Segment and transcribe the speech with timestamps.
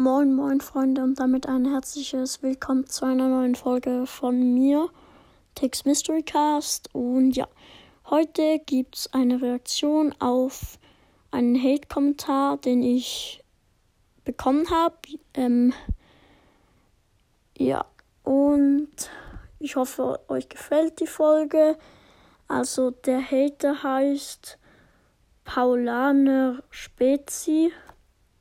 [0.00, 4.90] Moin, moin, Freunde, und damit ein herzliches Willkommen zu einer neuen Folge von mir,
[5.56, 6.94] Tex Mystery Cast.
[6.94, 7.48] Und ja,
[8.08, 10.78] heute gibt es eine Reaktion auf
[11.32, 13.42] einen Hate-Kommentar, den ich
[14.24, 14.94] bekommen habe.
[15.34, 15.74] Ähm,
[17.56, 17.84] ja,
[18.22, 19.10] und
[19.58, 21.76] ich hoffe, euch gefällt die Folge.
[22.46, 24.58] Also, der Hater heißt
[25.42, 27.72] Paulaner Spezi.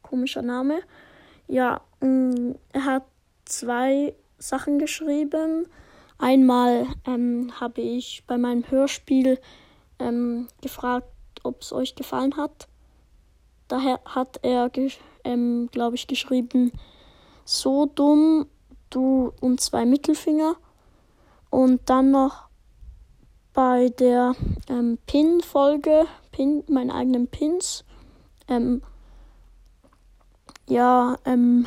[0.03, 0.81] Komischer Name.
[1.47, 3.03] Ja, mm, er hat
[3.45, 5.67] zwei Sachen geschrieben.
[6.17, 9.39] Einmal ähm, habe ich bei meinem Hörspiel
[9.99, 11.07] ähm, gefragt,
[11.43, 12.67] ob es euch gefallen hat.
[13.67, 14.71] Daher hat er,
[15.23, 16.71] ähm, glaube ich, geschrieben,
[17.45, 18.47] so dumm,
[18.89, 20.55] du und zwei Mittelfinger.
[21.49, 22.47] Und dann noch
[23.53, 24.35] bei der
[24.69, 27.85] ähm, Pin-Folge, Pin, meinen eigenen Pins,
[28.47, 28.81] ähm,
[30.67, 31.65] ja, ähm,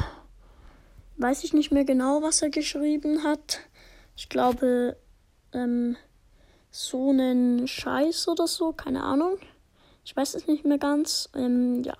[1.16, 3.60] weiß ich nicht mehr genau, was er geschrieben hat.
[4.16, 4.96] Ich glaube,
[5.52, 5.96] ähm,
[6.70, 9.38] so einen Scheiß oder so, keine Ahnung.
[10.04, 11.28] Ich weiß es nicht mehr ganz.
[11.34, 11.96] Ähm, ja.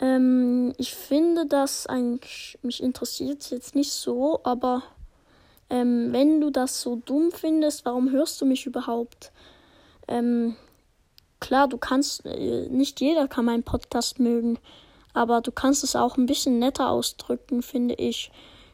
[0.00, 4.82] Ähm, ich finde das eigentlich, mich interessiert jetzt nicht so, aber
[5.70, 9.32] ähm, wenn du das so dumm findest, warum hörst du mich überhaupt?
[10.08, 10.56] Ähm,
[11.40, 14.58] klar, du kannst, äh, nicht jeder kann meinen Podcast mögen,
[15.14, 18.30] aber du kannst es auch ein bisschen netter ausdrücken, finde ich.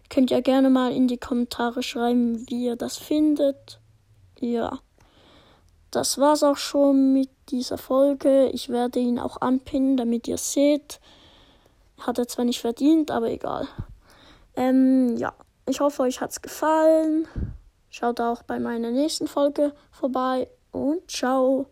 [0.09, 3.79] Könnt ihr gerne mal in die Kommentare schreiben, wie ihr das findet.
[4.41, 4.81] Ja.
[5.93, 8.49] Das war's auch schon mit dieser Folge.
[8.49, 11.01] Ich werde ihn auch anpinnen, damit ihr seht.
[11.99, 13.69] Hat er zwar nicht verdient, aber egal.
[14.57, 15.33] Ähm, ja.
[15.69, 17.29] Ich hoffe, euch hat's gefallen.
[17.91, 21.67] Schaut auch bei meiner nächsten Folge vorbei und ciao.